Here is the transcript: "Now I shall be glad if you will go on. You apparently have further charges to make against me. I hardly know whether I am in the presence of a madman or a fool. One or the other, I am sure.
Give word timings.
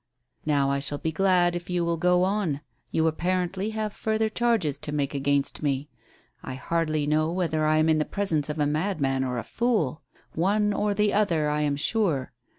"Now 0.47 0.71
I 0.71 0.79
shall 0.79 0.97
be 0.97 1.11
glad 1.11 1.55
if 1.55 1.69
you 1.69 1.85
will 1.85 1.95
go 1.95 2.23
on. 2.23 2.61
You 2.89 3.05
apparently 3.05 3.69
have 3.69 3.93
further 3.93 4.29
charges 4.29 4.79
to 4.79 4.91
make 4.91 5.13
against 5.13 5.61
me. 5.61 5.89
I 6.41 6.55
hardly 6.55 7.05
know 7.05 7.31
whether 7.31 7.67
I 7.67 7.77
am 7.77 7.87
in 7.87 7.99
the 7.99 8.03
presence 8.05 8.49
of 8.49 8.57
a 8.57 8.65
madman 8.65 9.23
or 9.23 9.37
a 9.37 9.43
fool. 9.43 10.01
One 10.33 10.73
or 10.73 10.95
the 10.95 11.13
other, 11.13 11.51
I 11.51 11.61
am 11.61 11.75
sure. 11.75 12.31